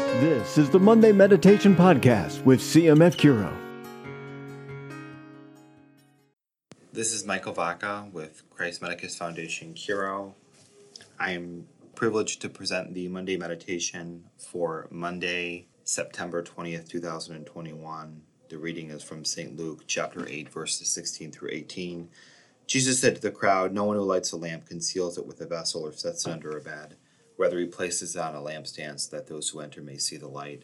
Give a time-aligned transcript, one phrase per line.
[0.00, 3.54] This is the Monday Meditation Podcast with CMF Curo.
[6.92, 10.34] This is Michael Vaca with Christ Medicus Foundation Curo.
[11.18, 18.22] I am privileged to present the Monday meditation for Monday, September 20th, 2021.
[18.48, 19.56] The reading is from St.
[19.56, 22.08] Luke chapter 8, verses 16 through 18.
[22.66, 25.46] Jesus said to the crowd, No one who lights a lamp conceals it with a
[25.46, 26.96] vessel or sets it under a bed.
[27.40, 30.28] Rather, he places it on a lampstand so that those who enter may see the
[30.28, 30.62] light.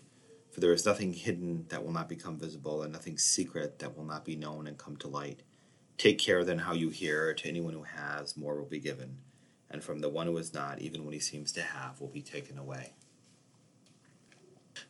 [0.51, 4.05] For there is nothing hidden that will not become visible, and nothing secret that will
[4.05, 5.41] not be known and come to light.
[5.97, 7.33] Take care then how you hear.
[7.33, 9.17] To anyone who has, more will be given,
[9.71, 12.21] and from the one who has not, even what he seems to have, will be
[12.21, 12.93] taken away.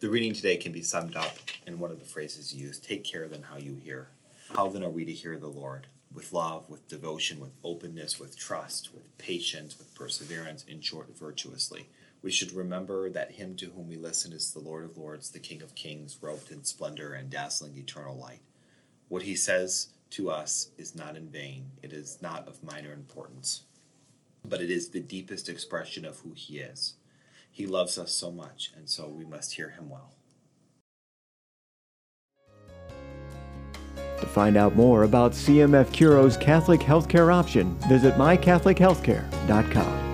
[0.00, 1.36] The reading today can be summed up
[1.68, 4.08] in one of the phrases used Take care then how you hear.
[4.56, 5.86] How then are we to hear the Lord?
[6.16, 11.90] With love, with devotion, with openness, with trust, with patience, with perseverance, in short, virtuously.
[12.22, 15.38] We should remember that him to whom we listen is the Lord of Lords, the
[15.38, 18.40] King of Kings, robed in splendor and dazzling eternal light.
[19.08, 23.64] What he says to us is not in vain, it is not of minor importance,
[24.42, 26.94] but it is the deepest expression of who he is.
[27.50, 30.14] He loves us so much, and so we must hear him well.
[34.20, 40.05] To find out more about CMF Curo's Catholic healthcare option, visit mycatholichealthcare.com.